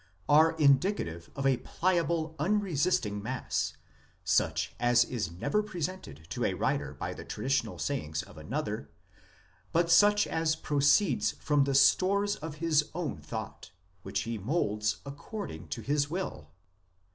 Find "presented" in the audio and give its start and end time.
5.61-6.25